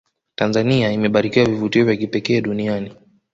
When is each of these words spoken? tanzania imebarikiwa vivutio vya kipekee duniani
tanzania 0.35 0.89
imebarikiwa 0.91 1.45
vivutio 1.45 1.85
vya 1.85 1.95
kipekee 1.95 2.41
duniani 2.41 2.93